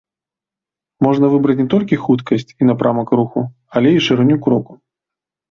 Можна 1.05 1.29
выбраць 1.33 1.55
не 1.61 1.65
толькі 1.73 1.99
хуткасць 2.07 2.49
і 2.61 2.69
напрамак 2.71 3.13
руху, 3.21 3.45
але 3.77 3.93
і 3.99 4.03
шырыню 4.09 4.41
кроку. 4.49 4.71